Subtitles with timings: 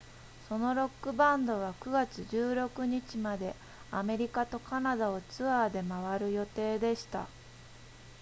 [0.49, 3.53] そのロックバンドは9月16日まで
[3.91, 7.27] アメリカとカナダをツアーで回る予定でした